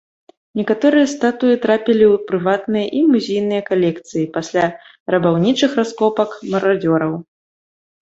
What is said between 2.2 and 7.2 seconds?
прыватныя і музейныя калекцыі пасля рабаўнічых раскопак марадзёраў.